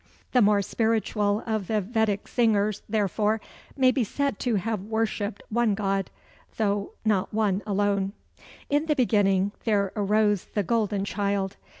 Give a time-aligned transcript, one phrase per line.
[0.31, 3.39] The more spiritual of the Vedic singers, therefore,
[3.77, 6.09] may be said to have worshipped One God,
[6.57, 8.13] though not One alone.
[8.67, 11.55] "In the beginning there arose the Golden Child.